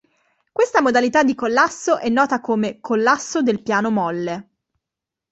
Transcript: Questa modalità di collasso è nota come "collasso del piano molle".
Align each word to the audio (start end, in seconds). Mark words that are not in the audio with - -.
Questa 0.51 0.81
modalità 0.81 1.21
di 1.21 1.35
collasso 1.35 1.99
è 1.99 2.09
nota 2.09 2.41
come 2.41 2.79
"collasso 2.79 3.43
del 3.43 3.61
piano 3.61 3.91
molle". 3.91 4.49